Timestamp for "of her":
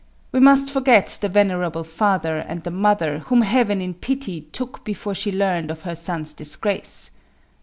5.69-5.93